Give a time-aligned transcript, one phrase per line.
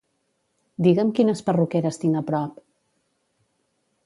[0.87, 2.61] Digue'm quines perruqueres tinc a prop.